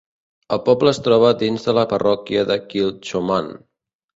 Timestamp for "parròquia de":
1.93-2.59